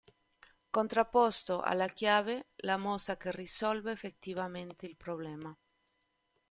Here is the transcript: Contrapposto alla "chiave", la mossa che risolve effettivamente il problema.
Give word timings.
Contrapposto 0.71 1.59
alla 1.61 1.85
"chiave", 1.85 2.47
la 2.63 2.75
mossa 2.77 3.17
che 3.17 3.31
risolve 3.31 3.91
effettivamente 3.91 4.87
il 4.87 4.95
problema. 4.97 5.55